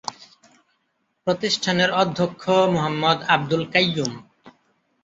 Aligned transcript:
প্রতিষ্ঠানের 1.27 1.89
অধ্যক্ষ 1.93 2.43
মোহাম্মদ 2.73 3.17
আবদুল 3.33 3.63
কাইয়ুম। 3.73 4.13